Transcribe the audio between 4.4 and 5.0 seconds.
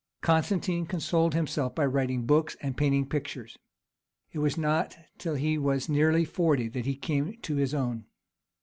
not